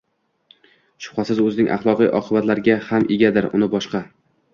shubhasiz 1.07 1.41
o‘zining 1.43 1.69
axloqiy 1.75 2.09
oqibatlariga 2.21 2.79
ham 2.87 3.05
egadir: 3.17 3.49
uni 3.59 3.69
boshqa 3.75 4.03